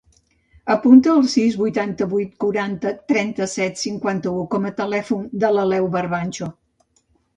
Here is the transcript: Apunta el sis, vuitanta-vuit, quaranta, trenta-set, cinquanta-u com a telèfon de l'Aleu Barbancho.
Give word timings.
Apunta 0.75 1.11
el 1.15 1.27
sis, 1.33 1.57
vuitanta-vuit, 1.63 2.31
quaranta, 2.45 2.93
trenta-set, 3.11 3.77
cinquanta-u 3.85 4.49
com 4.55 4.67
a 4.71 4.75
telèfon 4.83 5.29
de 5.45 5.53
l'Aleu 5.59 5.91
Barbancho. 5.99 6.49